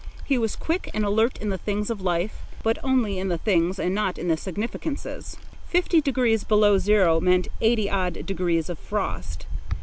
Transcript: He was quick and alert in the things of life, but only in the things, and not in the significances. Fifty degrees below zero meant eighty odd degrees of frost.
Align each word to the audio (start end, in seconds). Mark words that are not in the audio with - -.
He 0.25 0.39
was 0.39 0.55
quick 0.55 0.89
and 0.95 1.05
alert 1.05 1.37
in 1.37 1.49
the 1.49 1.59
things 1.59 1.91
of 1.91 2.01
life, 2.01 2.41
but 2.63 2.79
only 2.83 3.19
in 3.19 3.27
the 3.27 3.37
things, 3.37 3.77
and 3.77 3.93
not 3.93 4.17
in 4.17 4.29
the 4.29 4.35
significances. 4.35 5.37
Fifty 5.67 6.01
degrees 6.01 6.43
below 6.43 6.79
zero 6.79 7.19
meant 7.19 7.49
eighty 7.61 7.87
odd 7.87 8.25
degrees 8.25 8.67
of 8.67 8.79
frost. 8.79 9.45